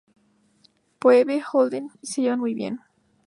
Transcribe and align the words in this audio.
Phoebe 0.99 1.35
y 1.35 1.41
Holden 1.53 1.91
se 2.01 2.23
llevan 2.23 2.39
muy 2.39 2.55
bien. 2.55 2.79